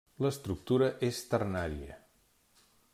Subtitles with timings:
[0.25, 2.01] L'estructura és ternària.